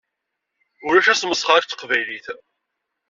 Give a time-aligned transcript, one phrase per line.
[0.87, 2.25] Ulac asmesxeṛ akked Teqbaylit!